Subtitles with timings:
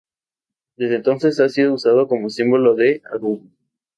[0.77, 3.43] Desde entonces ha sido usado como símbolo de Aruba.